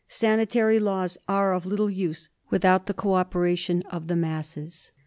Sanitary 0.09 0.79
laws 0.79 1.19
are 1.27 1.53
of 1.53 1.67
little 1.67 1.87
use 1.91 2.29
without 2.49 2.87
the 2.87 2.93
co 2.95 3.13
operation 3.13 3.83
of 3.91 4.07
the 4.07 4.15
masses. 4.15 4.91